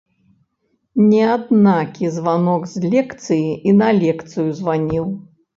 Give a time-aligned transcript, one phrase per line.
[1.09, 5.05] Не аднакі званок з лекцыі і на лекцыю званіў.